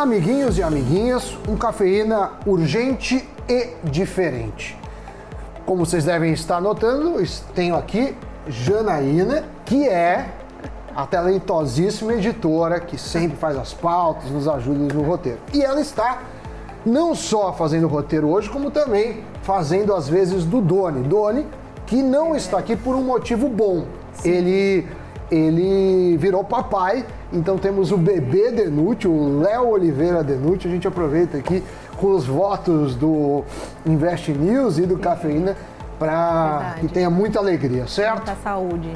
[0.00, 4.74] Amiguinhos e amiguinhas, um cafeína urgente e diferente.
[5.66, 7.22] Como vocês devem estar notando,
[7.54, 8.16] tenho aqui
[8.48, 10.30] Janaína, que é
[10.96, 15.38] a talentosíssima editora que sempre faz as pautas, nos ajuda no roteiro.
[15.52, 16.22] E ela está
[16.86, 21.06] não só fazendo o roteiro hoje, como também fazendo às vezes do Doni.
[21.06, 21.46] Doni,
[21.84, 23.84] que não está aqui por um motivo bom.
[24.24, 24.88] Ele
[25.30, 30.70] ele virou papai, então temos o bebê Denútil, o Léo Oliveira Denútil.
[30.70, 31.62] A gente aproveita aqui
[31.96, 33.44] com os votos do
[33.86, 35.56] Invest News e do Cafeína
[35.98, 38.16] para que tenha muita alegria, certo?
[38.16, 38.90] Muita saúde.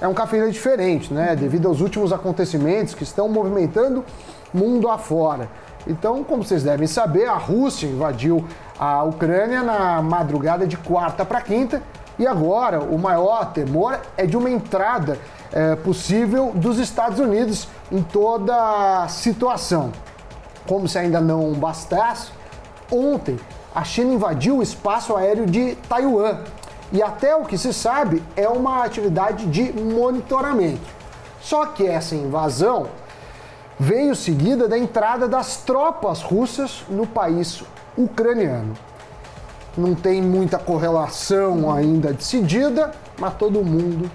[0.00, 1.36] É um cafeína diferente, né?
[1.36, 4.04] Devido aos últimos acontecimentos que estão movimentando
[4.52, 5.48] mundo afora.
[5.86, 8.44] Então, como vocês devem saber, a Rússia invadiu
[8.84, 11.80] a Ucrânia na madrugada de quarta para quinta
[12.18, 15.20] e agora o maior temor é de uma entrada
[15.52, 19.92] é, possível dos Estados Unidos em toda a situação.
[20.66, 22.32] Como se ainda não bastasse,
[22.90, 23.38] ontem
[23.72, 26.38] a China invadiu o espaço aéreo de Taiwan
[26.90, 30.90] e até o que se sabe é uma atividade de monitoramento.
[31.40, 32.88] Só que essa invasão
[33.78, 37.62] veio seguida da entrada das tropas russas no país
[37.96, 38.74] ucraniano.
[39.76, 44.10] Não tem muita correlação ainda decidida, mas todo mundo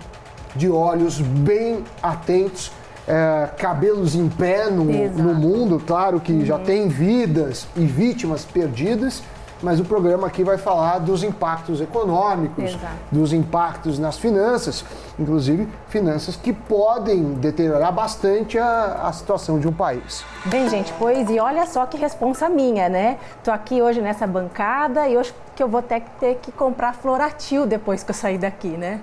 [0.55, 2.71] de olhos bem atentos,
[3.07, 5.81] é, cabelos em pé no, no mundo.
[5.85, 6.45] Claro que uhum.
[6.45, 9.23] já tem vidas e vítimas perdidas,
[9.61, 12.93] mas o programa aqui vai falar dos impactos econômicos, Exato.
[13.11, 14.85] dos impactos nas finanças,
[15.17, 20.23] inclusive finanças que podem deteriorar bastante a, a, situação de um país.
[20.45, 23.17] Bem, gente, pois e olha só que responsa minha, né?
[23.43, 26.93] Tô aqui hoje nessa bancada e hoje que eu vou ter que, ter que comprar
[26.93, 29.01] Floratil depois que eu sair daqui, né?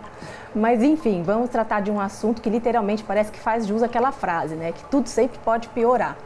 [0.55, 4.55] Mas enfim, vamos tratar de um assunto que literalmente parece que faz jus àquela frase,
[4.55, 4.70] né?
[4.70, 6.16] Que tudo sempre pode piorar.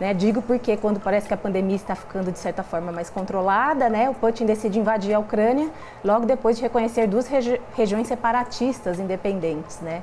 [0.00, 0.12] Né?
[0.12, 4.10] Digo porque quando parece que a pandemia está ficando de certa forma mais controlada, né?
[4.10, 5.68] o Putin decide invadir a Ucrânia
[6.04, 9.80] logo depois de reconhecer duas regi regiões separatistas independentes.
[9.80, 10.02] Né?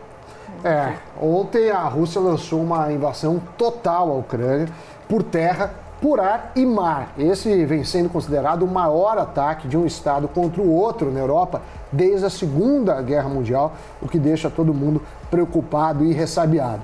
[0.64, 4.70] É, ontem a Rússia lançou uma invasão total à Ucrânia
[5.10, 7.14] por terra, por ar e mar.
[7.18, 11.62] Esse vem sendo considerado o maior ataque de um Estado contra o outro na Europa
[11.92, 16.82] desde a Segunda Guerra Mundial, o que deixa todo mundo preocupado e ressabiado.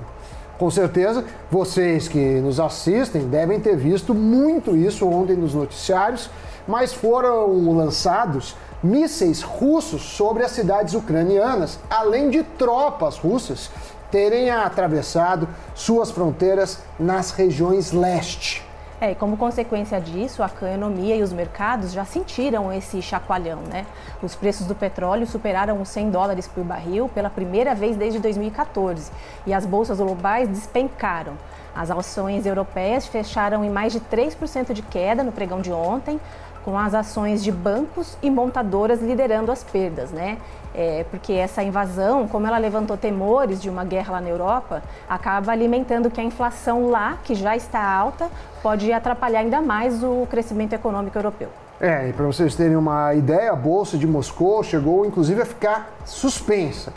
[0.58, 6.28] Com certeza, vocês que nos assistem devem ter visto muito isso ontem nos noticiários,
[6.66, 13.70] mas foram lançados mísseis russos sobre as cidades ucranianas, além de tropas russas
[14.10, 18.67] terem atravessado suas fronteiras nas regiões leste.
[19.00, 23.86] É, e como consequência disso, a economia e os mercados já sentiram esse chacoalhão, né?
[24.20, 29.12] Os preços do petróleo superaram os 100 dólares por barril pela primeira vez desde 2014
[29.46, 31.34] e as bolsas globais despencaram.
[31.78, 36.20] As ações europeias fecharam em mais de 3% de queda no pregão de ontem,
[36.64, 40.38] com as ações de bancos e montadoras liderando as perdas, né?
[40.74, 45.52] É, porque essa invasão, como ela levantou temores de uma guerra lá na Europa, acaba
[45.52, 48.28] alimentando que a inflação lá, que já está alta,
[48.60, 51.48] pode atrapalhar ainda mais o crescimento econômico europeu.
[51.80, 55.92] É, e para vocês terem uma ideia, a Bolsa de Moscou chegou inclusive a ficar
[56.04, 56.92] suspensa.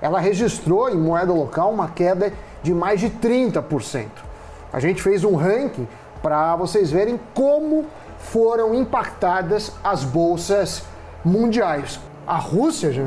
[0.00, 4.06] Ela registrou em moeda local uma queda de mais de 30%.
[4.72, 5.86] A gente fez um ranking
[6.22, 7.86] para vocês verem como
[8.18, 10.82] foram impactadas as bolsas
[11.24, 12.00] mundiais.
[12.26, 13.02] A Rússia já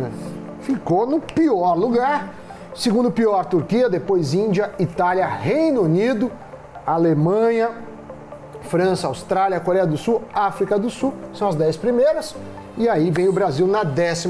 [0.61, 2.33] ficou no pior lugar.
[2.75, 6.31] Segundo pior, Turquia, depois Índia, Itália, Reino Unido,
[6.85, 7.71] Alemanha,
[8.61, 12.35] França, Austrália, Coreia do Sul, África do Sul, são as 10 primeiras.
[12.77, 14.27] E aí vem o Brasil na 12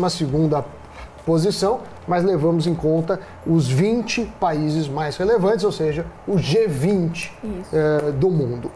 [1.30, 7.30] posição, mas levamos em conta os 20 países mais relevantes, ou seja, o G20
[7.72, 8.72] eh, do mundo.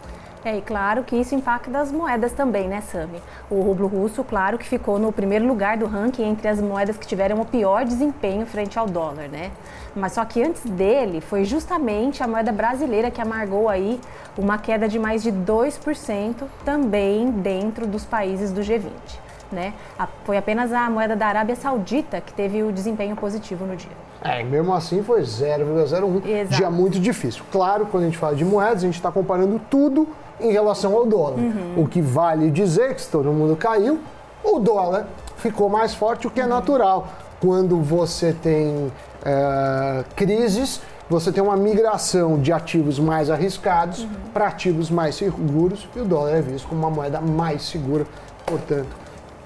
[0.45, 3.19] É, e claro que isso impacta as moedas também, né, Sami?
[3.49, 7.07] O rublo russo, claro que ficou no primeiro lugar do ranking entre as moedas que
[7.07, 9.49] tiveram o pior desempenho frente ao dólar, né?
[9.95, 13.99] Mas só que antes dele foi justamente a moeda brasileira que amargou aí
[14.37, 19.22] uma queda de mais de 2% também dentro dos países do G20.
[19.53, 19.73] Né?
[20.25, 23.91] Foi apenas a moeda da Arábia Saudita que teve o desempenho positivo no dia.
[24.23, 26.47] É, mesmo assim foi 0,01.
[26.47, 27.43] Dia muito difícil.
[27.51, 30.07] Claro, quando a gente fala de moedas, a gente está comparando tudo
[30.39, 31.37] em relação ao dólar.
[31.37, 31.73] Uhum.
[31.77, 33.99] O que vale dizer que se todo mundo caiu,
[34.43, 35.07] o dólar
[35.37, 37.07] ficou mais forte, o que é natural.
[37.39, 38.91] Quando você tem
[39.25, 44.09] é, crises, você tem uma migração de ativos mais arriscados uhum.
[44.33, 48.05] para ativos mais seguros e o dólar é visto como uma moeda mais segura.
[48.45, 49.02] Portanto,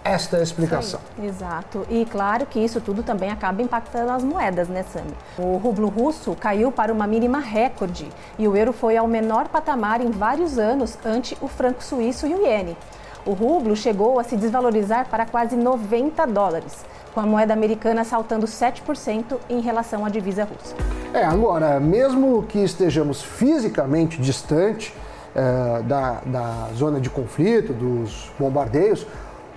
[0.09, 0.99] esta explicação.
[1.21, 1.85] Exato.
[1.89, 5.13] E claro que isso tudo também acaba impactando as moedas, né, Sami?
[5.37, 8.07] O rublo russo caiu para uma mínima recorde
[8.37, 12.33] e o euro foi ao menor patamar em vários anos ante o franco suíço e
[12.33, 12.77] o iene.
[13.25, 18.45] O rublo chegou a se desvalorizar para quase 90 dólares, com a moeda americana saltando
[18.45, 20.75] 7% em relação à divisa russa.
[21.13, 24.93] É, agora, mesmo que estejamos fisicamente distante
[25.35, 29.05] é, da, da zona de conflito, dos bombardeios,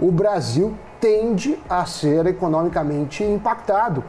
[0.01, 4.03] o Brasil tende a ser economicamente impactado,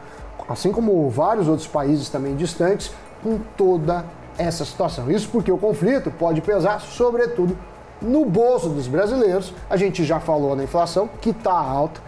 [0.48, 2.92] assim como vários outros países também distantes,
[3.22, 4.04] com toda
[4.38, 5.10] essa situação.
[5.10, 7.56] Isso porque o conflito pode pesar, sobretudo,
[8.00, 9.52] no bolso dos brasileiros.
[9.70, 12.00] A gente já falou na inflação, que está alta.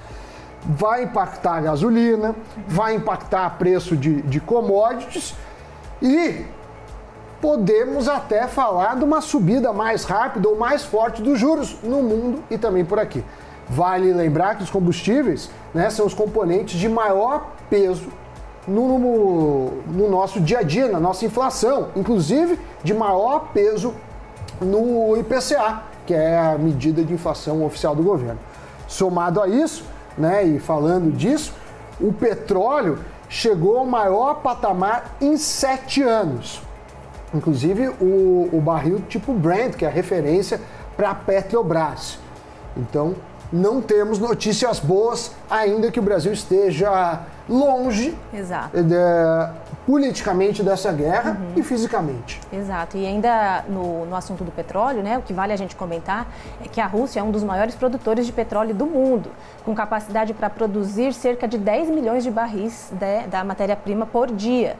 [0.66, 2.34] Vai impactar a gasolina,
[2.66, 5.34] vai impactar preço de, de commodities
[6.00, 6.46] e
[7.40, 12.42] podemos até falar de uma subida mais rápida ou mais forte dos juros no mundo
[12.50, 13.22] e também por aqui.
[13.68, 18.08] Vale lembrar que os combustíveis né, são os componentes de maior peso
[18.66, 23.94] no, no, nosso dia a dia, na nossa inflação, inclusive de maior peso
[24.60, 28.38] no IPCA, que é a medida de inflação oficial do governo.
[28.86, 29.84] Somado a isso,
[30.16, 31.52] né, e falando disso,
[32.00, 36.62] o petróleo chegou ao maior patamar em sete anos.
[37.34, 40.60] Inclusive o, o barril tipo Brent, que é a referência
[40.96, 42.18] para a Petrobras.
[42.76, 43.14] Então,
[43.52, 48.16] não temos notícias boas, ainda que o Brasil esteja longe
[48.72, 48.94] de,
[49.86, 51.52] politicamente dessa guerra uhum.
[51.56, 52.40] e fisicamente.
[52.52, 52.96] Exato.
[52.96, 56.26] E ainda no, no assunto do petróleo, né, o que vale a gente comentar
[56.64, 59.30] é que a Rússia é um dos maiores produtores de petróleo do mundo,
[59.64, 64.76] com capacidade para produzir cerca de 10 milhões de barris de, da matéria-prima por dia.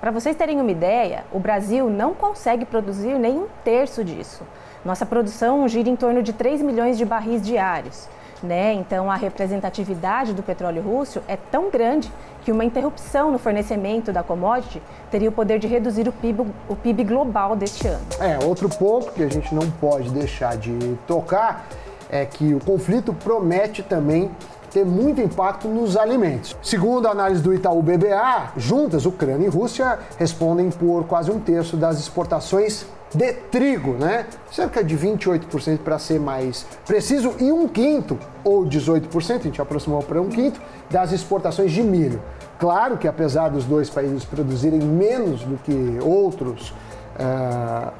[0.00, 4.44] Para vocês terem uma ideia, o Brasil não consegue produzir nem um terço disso.
[4.84, 8.06] Nossa produção gira em torno de 3 milhões de barris diários.
[8.42, 8.74] Né?
[8.74, 12.12] Então, a representatividade do petróleo russo é tão grande
[12.44, 16.76] que uma interrupção no fornecimento da commodity teria o poder de reduzir o PIB, o
[16.76, 18.04] PIB global deste ano.
[18.20, 21.66] É, outro ponto que a gente não pode deixar de tocar
[22.10, 24.30] é que o conflito promete também
[24.70, 26.54] ter muito impacto nos alimentos.
[26.62, 31.78] Segundo a análise do Itaú BBA, juntas, Ucrânia e Rússia respondem por quase um terço
[31.78, 34.26] das exportações de trigo, né?
[34.50, 40.02] Cerca de 28% para ser mais preciso, e um quinto, ou 18%, a gente aproximou
[40.02, 42.20] para um quinto, das exportações de milho.
[42.58, 47.92] Claro que apesar dos dois países produzirem menos do que outros uh,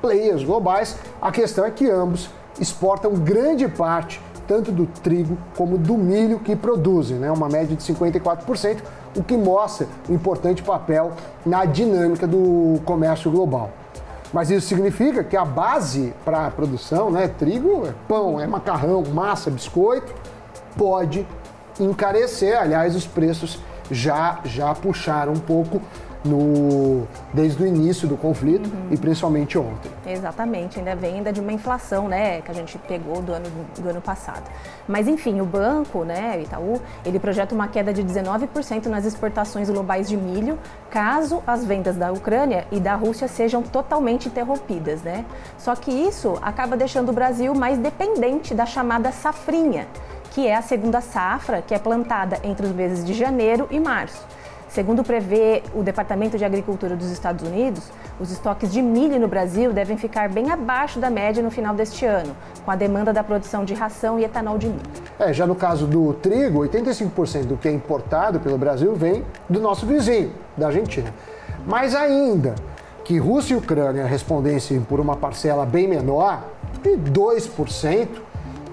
[0.00, 5.94] players globais, a questão é que ambos exportam grande parte tanto do trigo como do
[5.98, 7.30] milho que produzem, né?
[7.30, 8.78] uma média de 54%,
[9.14, 11.12] o que mostra um importante papel
[11.44, 13.70] na dinâmica do comércio global.
[14.32, 19.02] Mas isso significa que a base para a produção, né, trigo, é pão, é macarrão,
[19.02, 20.12] massa, biscoito,
[20.76, 21.26] pode
[21.80, 22.58] encarecer.
[22.58, 23.58] Aliás, os preços
[23.90, 25.80] já já puxaram um pouco
[26.28, 28.88] no, desde o início do conflito uhum.
[28.90, 29.90] e principalmente ontem.
[30.06, 33.46] Exatamente, ainda vem ainda de uma inflação, né, que a gente pegou do ano,
[33.78, 34.44] do ano passado.
[34.86, 40.08] Mas enfim, o banco, né, Itaú, ele projeta uma queda de 19% nas exportações globais
[40.08, 40.58] de milho,
[40.90, 45.24] caso as vendas da Ucrânia e da Rússia sejam totalmente interrompidas, né?
[45.56, 49.86] Só que isso acaba deixando o Brasil mais dependente da chamada safrinha,
[50.30, 54.26] que é a segunda safra que é plantada entre os meses de janeiro e março.
[54.68, 59.72] Segundo prevê o Departamento de Agricultura dos Estados Unidos, os estoques de milho no Brasil
[59.72, 63.64] devem ficar bem abaixo da média no final deste ano, com a demanda da produção
[63.64, 64.80] de ração e etanol de milho.
[65.18, 69.58] É, já no caso do trigo, 85% do que é importado pelo Brasil vem do
[69.58, 71.12] nosso vizinho, da Argentina.
[71.66, 72.54] Mais ainda,
[73.04, 76.44] que Rússia e Ucrânia respondessem por uma parcela bem menor,
[76.82, 78.08] de 2%,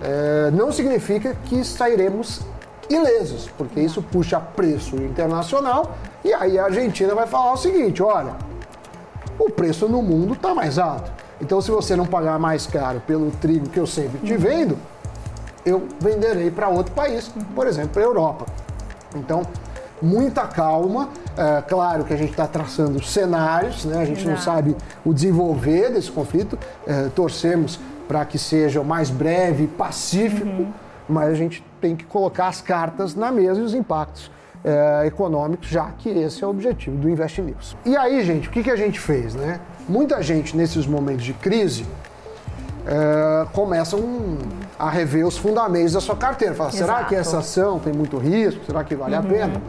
[0.02, 2.42] é, não significa que sairemos
[2.90, 8.34] ilesos, porque isso puxa preço internacional e aí a Argentina vai falar o seguinte: olha,
[9.38, 11.12] o preço no mundo está mais alto.
[11.42, 14.78] Então, se você não pagar mais caro pelo trigo que eu sempre te vendo,
[15.66, 18.46] eu venderei para outro país, por exemplo, para a Europa.
[19.16, 19.44] Então,
[20.02, 21.10] muita calma.
[21.38, 24.02] É, claro que a gente está traçando cenários, né?
[24.02, 24.30] a gente Exato.
[24.30, 26.58] não sabe o desenvolver desse conflito.
[26.88, 30.48] É, torcemos para que seja o mais breve, pacífico.
[30.48, 34.32] Uhum mas a gente tem que colocar as cartas na mesa e os impactos
[34.64, 37.78] é, econômicos, já que esse é o objetivo do Invest News.
[37.86, 39.60] E aí, gente, o que, que a gente fez, né?
[39.88, 41.86] Muita gente nesses momentos de crise
[42.88, 44.02] é, começam
[44.78, 46.56] a rever os fundamentos da sua carteira.
[46.56, 48.66] Fala, será que essa ação tem muito risco?
[48.66, 49.22] Será que vale uhum.
[49.22, 49.62] a pena?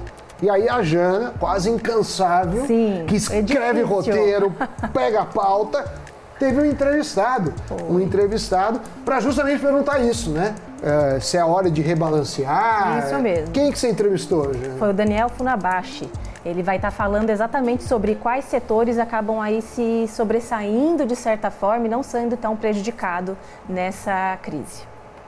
[0.42, 4.52] E aí a Jana, quase incansável, Sim, que escreve é roteiro,
[4.92, 5.84] pega a pauta,
[6.38, 7.54] teve um entrevistado,
[7.88, 10.54] um entrevistado para justamente perguntar isso, né?
[10.78, 13.04] Uh, se é hora de rebalancear.
[13.04, 13.50] Isso mesmo.
[13.52, 14.52] Quem que você entrevistou?
[14.78, 16.08] Foi o Daniel Funabashi.
[16.44, 21.86] Ele vai estar falando exatamente sobre quais setores acabam aí se sobressaindo de certa forma
[21.86, 23.36] e não sendo tão prejudicado
[23.68, 24.84] nessa crise.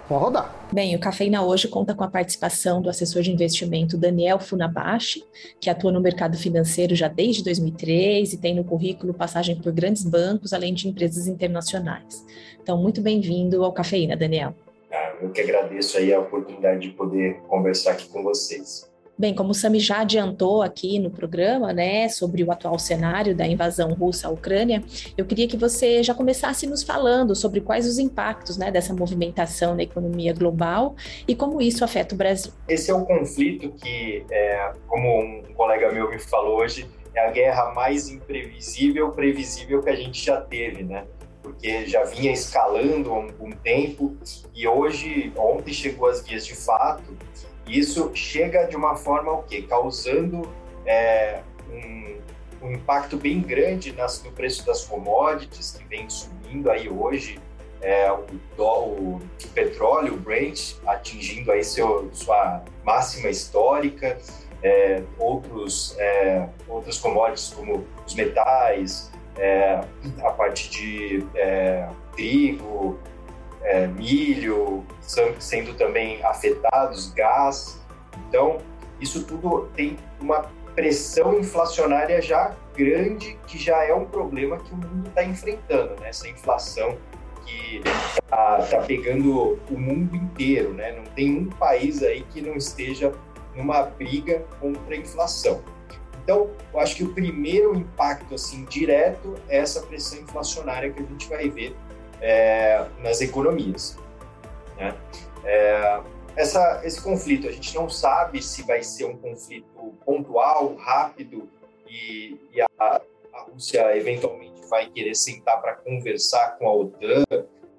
[0.09, 0.55] Pode rodar.
[0.73, 5.23] Bem, o Cafeína hoje conta com a participação do assessor de investimento Daniel Funabashi,
[5.61, 10.05] que atua no mercado financeiro já desde 2003 e tem no currículo passagem por grandes
[10.05, 12.25] bancos, além de empresas internacionais.
[12.62, 14.55] Então, muito bem-vindo ao Cafeína, Daniel.
[15.21, 18.89] Eu que agradeço aí a oportunidade de poder conversar aqui com vocês.
[19.19, 23.45] Bem, como o Sami já adiantou aqui no programa, né, sobre o atual cenário da
[23.45, 24.81] invasão russa à Ucrânia,
[25.17, 29.75] eu queria que você já começasse nos falando sobre quais os impactos, né, dessa movimentação
[29.75, 30.95] na economia global
[31.27, 32.53] e como isso afeta o Brasil.
[32.69, 37.33] Esse é um conflito que, é, como um colega meu me falou hoje, é a
[37.33, 41.05] guerra mais imprevisível, previsível que a gente já teve, né?
[41.42, 44.16] Porque já vinha escalando há um, um tempo
[44.54, 47.16] e hoje, ontem chegou às vias de fato
[47.68, 49.62] isso chega de uma forma o quê?
[49.62, 50.50] Causando
[50.87, 56.88] é, um, um, impacto bem grande nas, no preço das commodities, que vem subindo aí
[56.88, 57.38] hoje,
[57.83, 58.25] é, o,
[58.57, 64.18] o, o, petróleo, o Brent, atingindo aí seu, sua máxima histórica,
[64.62, 69.80] é, outros, é, outras commodities como os metais, é,
[70.23, 72.99] a parte de é, trigo,
[73.62, 74.85] é, milho,
[75.38, 77.80] sendo também afetados, gás.
[78.28, 78.59] Então,
[79.00, 84.76] isso tudo tem uma pressão inflacionária já grande, que já é um problema que o
[84.76, 86.11] mundo está enfrentando, né?
[86.11, 86.97] Essa inflação
[87.45, 87.83] que
[88.23, 90.92] está tá pegando o mundo inteiro, né?
[90.92, 93.12] Não tem um país aí que não esteja
[93.57, 95.61] numa briga contra a inflação.
[96.28, 101.06] Então, eu acho que o primeiro impacto assim direto é essa pressão inflacionária que a
[101.06, 101.75] gente vai ver
[102.20, 103.97] é, nas economias.
[104.76, 104.94] Né?
[105.42, 106.02] É,
[106.37, 109.66] essa, esse conflito, a gente não sabe se vai ser um conflito
[110.04, 111.49] pontual, rápido,
[111.88, 113.00] e, e a, a,
[113.50, 117.25] Rússia eventualmente vai querer sentar para conversar com a OTAN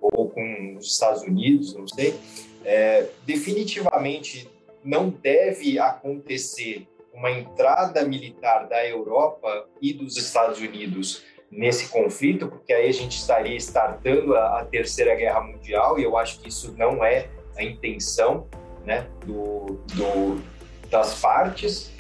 [0.02, 2.20] ou com os Estados Unidos, não sei.
[2.66, 4.50] É, definitivamente
[4.84, 6.88] não deve acontecer
[7.20, 13.18] uma entrada militar da Europa e dos Estados Unidos nesse conflito, porque aí a gente
[13.18, 17.64] estaria startando a, a, Terceira Guerra Mundial, e eu acho que isso não é a
[17.64, 18.48] intenção
[18.86, 20.42] né, do, do
[20.90, 21.92] das partes,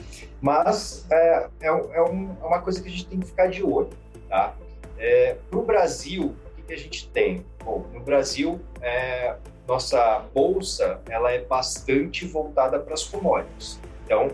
[0.42, 1.72] mas é, é, é,
[2.02, 3.90] um, é, uma coisa que a gente tem que ficar de olho.
[4.30, 4.56] Tá?
[4.98, 7.46] É, Para o Brasil, o que, que, a gente tem?
[7.64, 9.36] Bom, no Brasil, é,
[9.68, 13.80] nossa bolsa ela é bastante voltada para as commodities.
[14.06, 14.32] Então,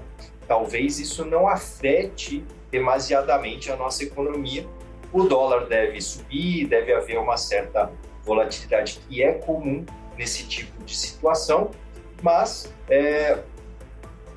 [0.47, 4.67] talvez isso não afete demasiadamente a nossa economia,
[5.11, 7.91] o dólar deve subir, deve haver uma certa
[8.23, 9.85] volatilidade que é comum
[10.17, 11.71] nesse tipo de situação,
[12.21, 13.39] mas é,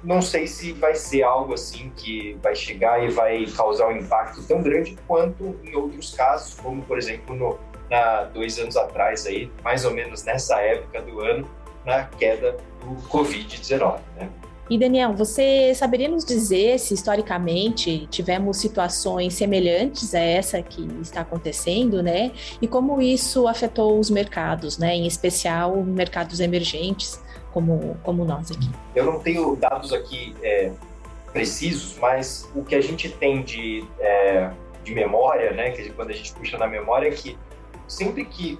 [0.02, 4.42] não sei se vai ser algo assim que vai chegar e vai causar um impacto
[4.46, 7.58] tão grande quanto em outros casos, como por exemplo no,
[7.90, 11.48] na, dois anos atrás aí, mais ou menos nessa época do ano,
[11.84, 14.30] na queda do Covid-19, né?
[14.70, 21.22] E Daniel, você saberia nos dizer se historicamente tivemos situações semelhantes a essa que está
[21.22, 22.32] acontecendo, né?
[22.60, 24.94] E como isso afetou os mercados, né?
[24.94, 27.18] Em especial mercados emergentes,
[27.50, 28.68] como, como nós aqui.
[28.94, 30.70] Eu não tenho dados aqui é,
[31.32, 34.50] precisos, mas o que a gente tem de, é,
[34.84, 35.70] de memória, né?
[35.70, 37.38] Que quando a gente puxa na memória é que
[37.86, 38.58] sempre que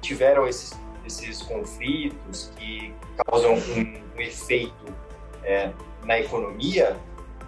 [0.00, 2.94] tiveram esses, esses conflitos que
[3.26, 5.07] causam um, um efeito
[5.48, 5.72] é,
[6.04, 6.94] na economia,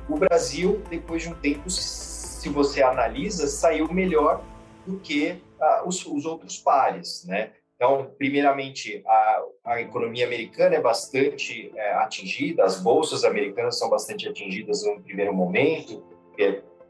[0.09, 4.43] o Brasil, depois de um tempo, se você analisa, saiu melhor
[4.87, 7.53] do que ah, os, os, outros pares, né?
[7.77, 14.29] Então, primeiramente, a, a economia americana é bastante é, atingida, as bolsas americanas são bastante
[14.29, 16.03] atingidas no primeiro momento,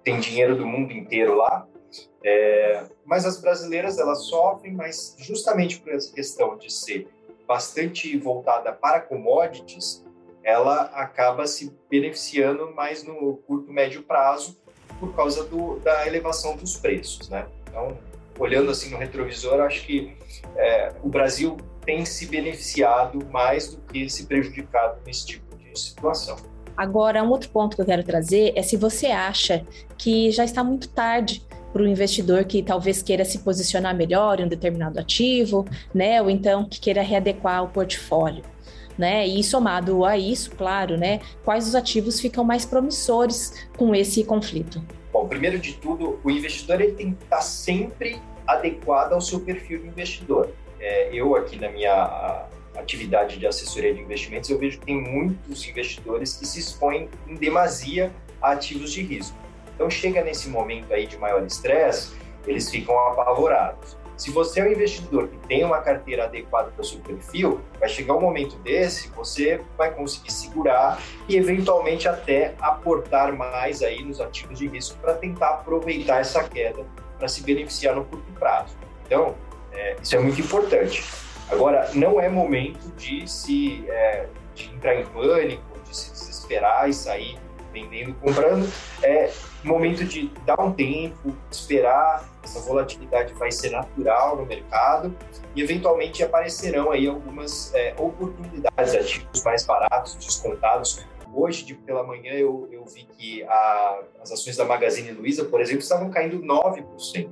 [0.05, 1.67] tem dinheiro do mundo inteiro lá,
[2.25, 7.09] é, mas as brasileiras elas sofrem, mas justamente por essa questão de ser
[7.47, 10.05] bastante voltada para commodities,
[10.43, 14.59] ela acaba se beneficiando mais no curto médio prazo
[14.99, 17.47] por causa do, da elevação dos preços, né?
[17.69, 17.97] Então,
[18.39, 20.17] olhando assim no retrovisor, acho que
[20.57, 26.37] é, o Brasil tem se beneficiado mais do que se prejudicado nesse tipo de situação.
[26.77, 29.65] Agora, um outro ponto que eu quero trazer é se você acha
[29.99, 34.45] que já está muito tarde para o investidor que talvez queira se posicionar melhor em
[34.45, 36.21] um determinado ativo, né?
[36.21, 38.43] Ou então que queira readequar o portfólio
[39.01, 39.27] né?
[39.27, 41.21] E somado a isso, claro, né?
[41.45, 44.81] Quais os ativos ficam mais promissores com esse conflito?
[45.13, 49.81] Bom, primeiro de tudo, o investidor ele tem que estar sempre adequado ao seu perfil
[49.81, 50.51] de investidor.
[50.79, 55.67] É, eu aqui na minha atividade de assessoria de investimentos, eu vejo que tem muitos
[55.67, 59.37] investidores que se expõem em demasia a ativos de risco.
[59.75, 62.13] Então, chega nesse momento aí de maior estresse,
[62.47, 63.97] eles ficam apavorados.
[64.21, 67.89] Se você é um investidor que tem uma carteira adequada para o seu perfil, vai
[67.89, 74.21] chegar um momento desse, você vai conseguir segurar e eventualmente até aportar mais aí nos
[74.21, 76.85] ativos de risco para tentar aproveitar essa queda
[77.19, 78.77] para se beneficiar no curto prazo.
[79.07, 79.35] Então,
[79.73, 81.03] é, isso é muito importante.
[81.49, 86.93] Agora, não é momento de se é, de entrar em pânico, de se desesperar e
[86.93, 87.39] sair
[87.73, 88.71] vendendo, comprando.
[89.03, 89.31] É
[89.67, 92.29] momento de dar um tempo, esperar.
[92.43, 95.15] Essa volatilidade vai ser natural no mercado
[95.55, 101.05] e eventualmente aparecerão aí algumas é, oportunidades, ativos mais baratos, descontados.
[101.33, 105.61] Hoje, de pela manhã, eu, eu vi que a, as ações da Magazine Luiza, por
[105.61, 107.31] exemplo, estavam caindo 9%.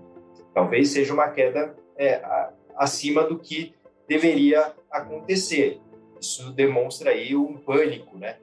[0.54, 3.74] Talvez seja uma queda é, a, acima do que
[4.06, 5.80] deveria acontecer.
[6.20, 8.36] Isso demonstra aí um pânico, né,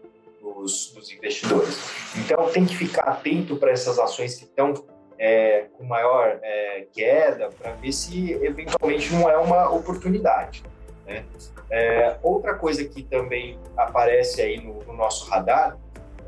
[0.54, 1.80] dos, dos investidores.
[2.16, 4.74] Então tem que ficar atento para essas ações que estão
[5.18, 10.64] é, com maior é, queda para ver se eventualmente não é uma oportunidade.
[11.06, 11.26] Né?
[11.70, 15.78] É, outra coisa que também aparece aí no, no nosso radar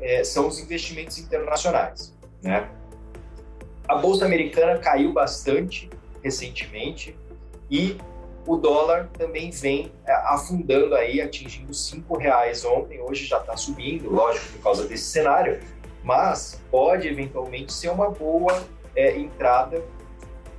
[0.00, 2.16] é, são os investimentos internacionais.
[2.42, 2.68] Né?
[3.86, 5.88] A bolsa americana caiu bastante
[6.22, 7.16] recentemente
[7.70, 7.96] e
[8.48, 14.10] o dólar também vem é, afundando aí, atingindo cinco reais ontem, hoje já está subindo,
[14.10, 15.60] lógico, por causa desse cenário,
[16.02, 18.64] mas pode eventualmente ser uma boa
[18.96, 19.84] é, entrada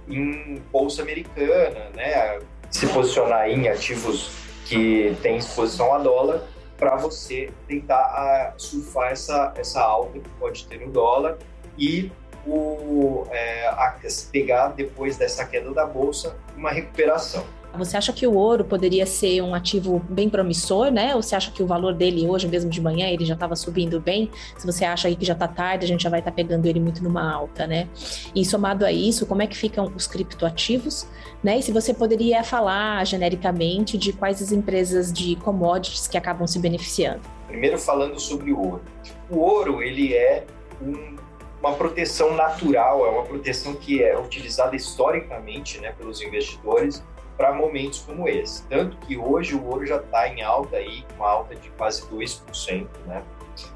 [0.08, 2.39] em bolsa americana, né?
[2.69, 4.31] Se posicionar em ativos
[4.65, 6.43] que têm exposição a dólar
[6.77, 11.39] para você tentar surfar essa, essa alta que pode ter no dólar
[11.75, 12.12] e
[12.46, 13.98] o, é, a,
[14.31, 17.43] pegar depois dessa queda da bolsa uma recuperação.
[17.77, 21.15] Você acha que o ouro poderia ser um ativo bem promissor, né?
[21.15, 23.99] Ou você acha que o valor dele hoje, mesmo de manhã, ele já estava subindo
[23.99, 24.29] bem?
[24.57, 26.65] Se você acha aí que já está tarde, a gente já vai estar tá pegando
[26.65, 27.88] ele muito numa alta, né?
[28.35, 31.08] E somado a isso, como é que ficam os criptoativos,
[31.43, 31.60] né?
[31.60, 36.60] E se você poderia falar genericamente de quais as empresas de commodities que acabam se
[36.60, 37.21] beneficiando?
[37.47, 38.82] Primeiro falando sobre o ouro.
[39.29, 40.43] O ouro, ele é
[40.82, 41.17] um,
[41.62, 47.03] uma proteção natural, é uma proteção que é utilizada historicamente né, pelos investidores
[47.39, 48.67] para momentos como esse.
[48.67, 52.86] Tanto que hoje o ouro já está em alta aí, uma alta de quase 2%,
[53.08, 53.23] né?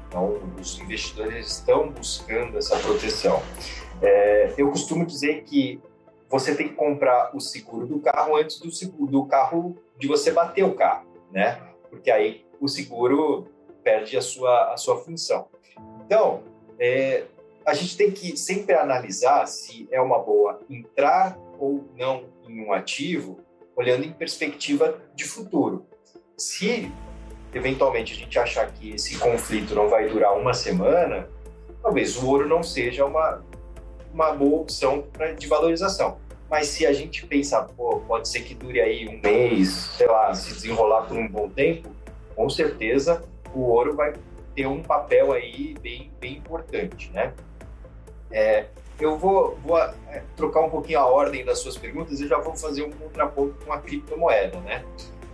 [0.06, 3.42] Então, os investidores estão buscando essa proteção.
[4.02, 5.80] É, eu costumo dizer que
[6.28, 10.30] você tem que comprar o seguro do carro antes do seguro do carro de você
[10.30, 11.58] bater o carro, né?
[11.88, 13.48] Porque aí o seguro
[13.82, 15.48] perde a sua a sua função.
[16.04, 16.42] Então,
[16.78, 17.24] é,
[17.64, 22.70] a gente tem que sempre analisar se é uma boa entrar ou não em um
[22.70, 23.43] ativo
[23.76, 25.86] olhando em perspectiva de futuro.
[26.36, 26.90] Se
[27.52, 31.28] eventualmente a gente achar que esse conflito não vai durar uma semana,
[31.82, 33.42] talvez o ouro não seja uma,
[34.12, 36.18] uma boa opção pra, de valorização.
[36.50, 40.32] Mas se a gente pensar, pô, pode ser que dure aí um mês, sei lá,
[40.34, 41.88] se desenrolar por um bom tempo,
[42.34, 44.12] com certeza o ouro vai
[44.54, 47.32] ter um papel aí bem, bem importante, né?
[48.30, 48.66] É,
[48.98, 52.54] eu vou, vou é, trocar um pouquinho a ordem das suas perguntas e já vou
[52.56, 54.84] fazer um contraponto com a criptomoeda, né?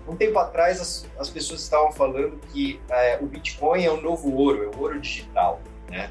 [0.08, 4.34] Um tempo atrás, as, as pessoas estavam falando que é, o Bitcoin é o novo
[4.34, 6.10] ouro, é o ouro digital, né?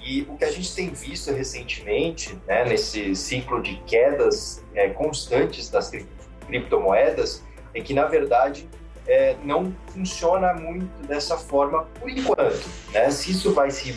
[0.00, 5.68] E o que a gente tem visto recentemente, né, nesse ciclo de quedas é, constantes
[5.68, 5.90] das
[6.46, 7.42] criptomoedas,
[7.74, 8.68] é que, na verdade,
[9.06, 12.68] é, não funciona muito dessa forma por enquanto.
[12.92, 13.10] Né?
[13.10, 13.94] Se isso vai se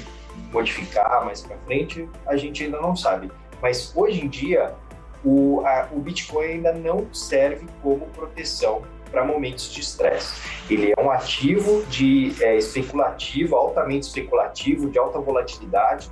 [0.52, 3.32] modificar mais para frente, a gente ainda não sabe.
[3.62, 4.74] Mas hoje em dia,
[5.24, 10.34] o, a, o Bitcoin ainda não serve como proteção para momentos de estresse.
[10.70, 16.10] Ele é um ativo de é, especulativo, altamente especulativo, de alta volatilidade.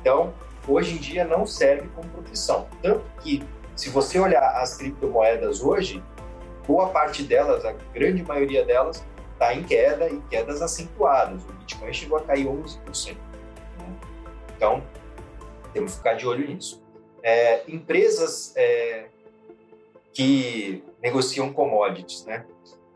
[0.00, 0.32] Então,
[0.66, 2.66] hoje em dia não serve como proteção.
[2.80, 3.42] Tanto que,
[3.74, 6.02] se você olhar as criptomoedas hoje,
[6.66, 11.42] boa parte delas, a grande maioria delas, está em queda e quedas acentuadas.
[11.42, 13.16] O Bitcoin chegou a cair 11%.
[14.58, 14.82] Então,
[15.72, 16.82] temos que ficar de olho nisso.
[17.22, 19.06] É, empresas é,
[20.12, 22.44] que negociam commodities, né?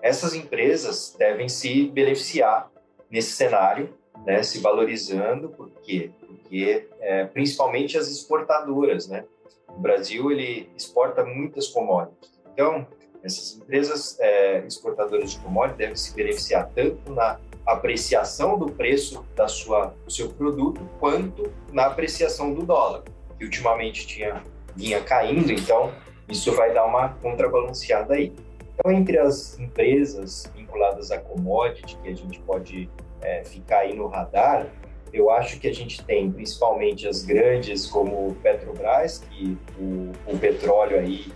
[0.01, 2.68] Essas empresas devem se beneficiar
[3.09, 3.94] nesse cenário,
[4.27, 4.42] né?
[4.42, 6.11] Se valorizando, por quê?
[6.18, 9.25] Porque é, principalmente as exportadoras, né?
[9.68, 12.33] O Brasil ele exporta muitas commodities.
[12.53, 12.85] Então,
[13.22, 19.48] essas empresas é, exportadoras de commodities devem se beneficiar tanto na apreciação do preço da
[19.48, 23.03] sua, do seu produto quanto na apreciação do dólar,
[23.38, 24.42] que ultimamente tinha
[24.75, 25.92] vinha caindo, então
[26.29, 28.33] isso vai dar uma contrabalanceada aí.
[28.75, 32.88] Então, entre as empresas vinculadas a commodity que a gente pode
[33.20, 34.66] é, ficar aí no radar,
[35.12, 40.98] eu acho que a gente tem principalmente as grandes como Petrobras, que o, o petróleo
[40.98, 41.31] aí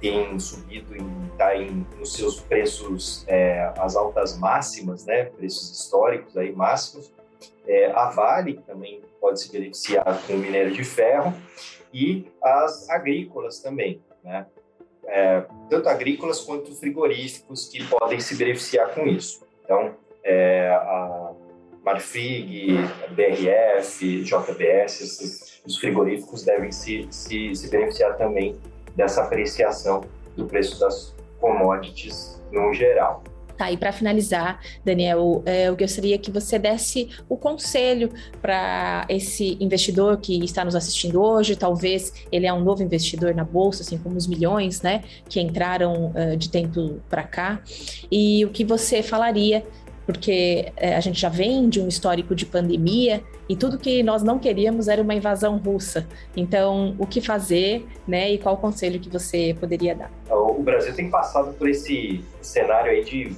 [0.00, 1.50] tem subido e está
[1.98, 7.12] nos seus preços é, as altas máximas, né, preços históricos aí máximos.
[7.66, 11.34] É, a Vale também pode se beneficiar com o minério de ferro
[11.92, 14.46] e as agrícolas também, né?
[15.04, 19.44] É, tanto agrícolas quanto frigoríficos que podem se beneficiar com isso.
[19.64, 21.32] Então, é, a
[21.82, 22.76] Marfrig,
[23.10, 28.56] BRF, JBS, esses, os frigoríficos devem se, se, se beneficiar também
[28.96, 30.02] dessa apreciação
[30.36, 33.22] do preço das commodities no geral.
[33.60, 39.58] Tá, e para finalizar, Daniel, é, eu gostaria que você desse o conselho para esse
[39.60, 41.54] investidor que está nos assistindo hoje.
[41.54, 46.06] Talvez ele é um novo investidor na bolsa, assim como os milhões, né, que entraram
[46.06, 47.60] uh, de tempo para cá.
[48.10, 49.62] E o que você falaria
[50.10, 54.24] porque é, a gente já vem de um histórico de pandemia e tudo que nós
[54.24, 56.04] não queríamos era uma invasão russa.
[56.36, 58.32] Então, o que fazer, né?
[58.32, 60.10] E qual conselho que você poderia dar?
[60.28, 63.36] O Brasil tem passado por esse cenário aí de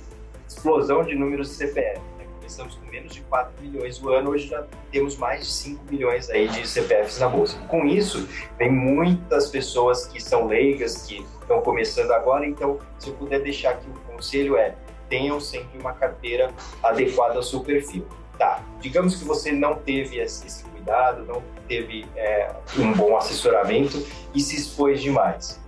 [0.48, 2.00] explosão de números de CPF.
[2.18, 2.24] Né?
[2.36, 6.30] Começamos com menos de 4 milhões o ano, hoje já temos mais de 5 milhões
[6.30, 7.58] aí de CPFs na bolsa.
[7.68, 13.14] Com isso, tem muitas pessoas que são leigas, que estão começando agora, então, se eu
[13.14, 14.74] puder deixar aqui o conselho é
[15.12, 16.50] tenham sempre uma carteira
[16.82, 18.06] adequada ao seu perfil.
[18.38, 24.02] Tá, digamos que você não teve esse cuidado, não teve é, um bom assessoramento
[24.34, 25.60] e se expôs demais.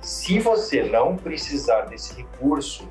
[0.00, 2.88] Se você não precisar desse recurso,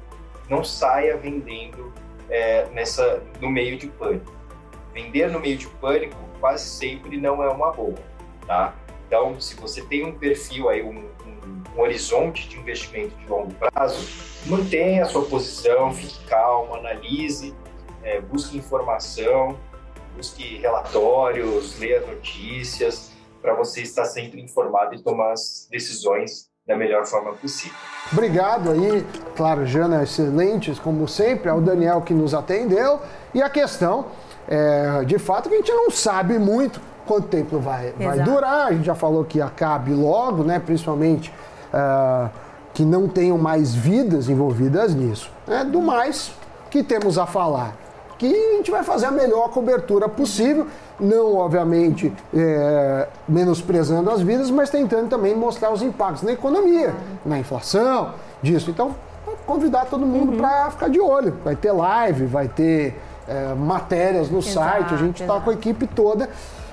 [0.48, 1.92] não saia vendendo
[2.30, 4.32] é, nessa no meio de pânico.
[4.94, 7.96] Vender no meio de pânico quase sempre não é uma boa,
[8.46, 8.76] tá?
[9.08, 11.10] Então, se você tem um perfil aí, um,
[11.76, 14.08] um, horizonte de investimento de longo prazo,
[14.46, 17.56] mantenha a sua posição, fique calmo, analise,
[18.04, 19.58] é, busque informação,
[20.16, 23.12] busque relatórios, leia notícias,
[23.42, 27.78] para você estar sempre informado e tomar as decisões da melhor forma possível.
[28.12, 33.00] Obrigado aí, claro, Jana, excelentes, como sempre, ao Daniel que nos atendeu.
[33.34, 34.08] E a questão,
[34.48, 38.68] é, de fato, que a gente não sabe muito quanto tempo vai, vai durar.
[38.68, 40.60] A gente já falou que acabe logo, né?
[40.60, 41.32] Principalmente.
[41.76, 42.30] Uh,
[42.76, 45.32] que não tenham mais vidas envolvidas nisso.
[45.48, 45.64] Né?
[45.64, 46.32] Do mais
[46.70, 47.74] que temos a falar,
[48.18, 50.68] que a gente vai fazer a melhor cobertura possível,
[51.00, 56.94] não obviamente é, menosprezando as vidas, mas tentando também mostrar os impactos na economia,
[57.26, 58.70] na inflação, disso.
[58.70, 58.94] Então,
[59.46, 60.38] convidar todo mundo uhum.
[60.38, 61.38] para ficar de olho.
[61.46, 65.54] Vai ter live, vai ter é, matérias no exato, site, a gente está com a
[65.54, 66.30] equipe toda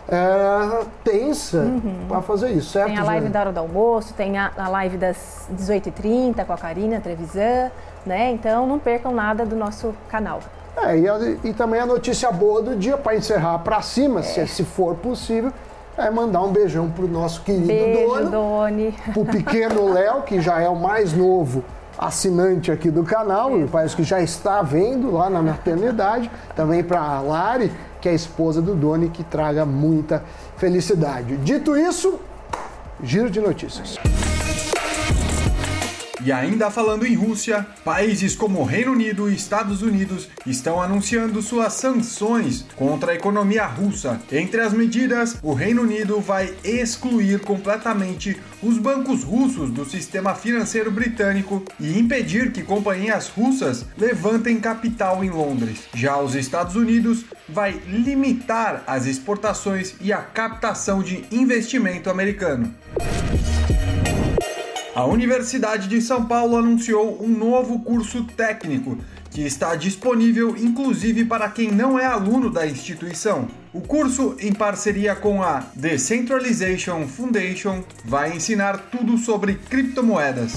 [0.09, 2.07] é, tensa uhum.
[2.09, 2.89] para fazer isso, certo?
[2.89, 6.59] Tem a live da hora do almoço, tem a, a live das 18h30 com a
[6.59, 7.71] Karina Trevisan,
[8.05, 8.31] né?
[8.33, 10.41] Então não percam nada do nosso canal.
[10.77, 14.23] É, e, a, e também a notícia boa do dia, para encerrar para cima, é.
[14.23, 15.53] se, se for possível,
[15.97, 18.95] é mandar um beijão pro nosso querido Beijo, dono, Doni.
[19.13, 21.63] pro pequeno Léo, que já é o mais novo
[21.99, 23.67] assinante aqui do canal, é.
[23.71, 27.71] parece que já está vendo lá na maternidade, também para Lari,
[28.03, 30.25] que é a esposa do Doni, que traga muita
[30.57, 31.37] felicidade.
[31.37, 32.21] Dito isso,
[33.01, 33.97] giro de notícias.
[36.25, 41.73] E ainda falando em Rússia, países como Reino Unido e Estados Unidos estão anunciando suas
[41.73, 44.21] sanções contra a economia russa.
[44.31, 50.93] Entre as medidas, o Reino Unido vai excluir completamente os bancos russos do sistema financeiro
[50.93, 55.89] britânico e impedir que companhias russas levantem capital em Londres.
[55.93, 62.73] Já os Estados Unidos vai limitar as exportações e a captação de investimento americano.
[64.95, 68.99] A Universidade de São Paulo anunciou um novo curso técnico
[69.31, 73.49] que está disponível inclusive para quem não é aluno da instituição.
[73.73, 80.53] O curso, em parceria com a Decentralization Foundation, vai ensinar tudo sobre criptomoedas.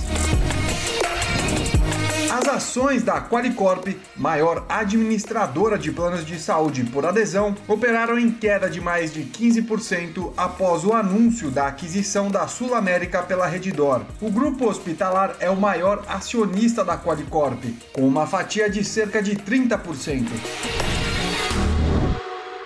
[2.55, 8.79] Ações da Qualicorp, maior administradora de planos de saúde por adesão, operaram em queda de
[8.79, 14.03] mais de 15% após o anúncio da aquisição da Sul América pela Redditor.
[14.21, 19.35] O grupo hospitalar é o maior acionista da Qualicorp, com uma fatia de cerca de
[19.35, 20.25] 30%.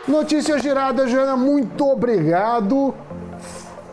[0.07, 2.93] Notícia girada, Jana, muito obrigado.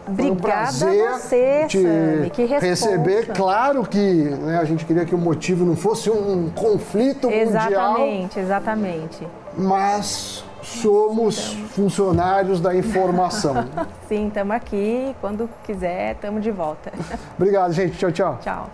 [0.08, 3.26] Obrigada um prazer a você, te receber.
[3.32, 7.92] Claro que né, a gente queria que o motivo não fosse um conflito exatamente, mundial.
[7.92, 9.28] Exatamente, exatamente.
[9.56, 13.54] Mas somos funcionários da informação.
[14.08, 15.14] Sim, estamos aqui.
[15.20, 16.92] Quando quiser, estamos de volta.
[17.36, 17.98] Obrigado, gente.
[17.98, 18.38] Tchau, tchau.
[18.40, 18.70] Tchau.